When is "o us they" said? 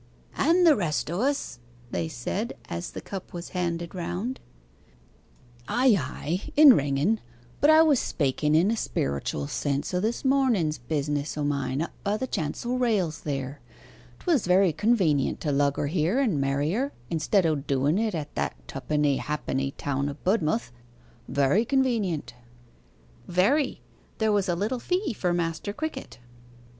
1.11-2.07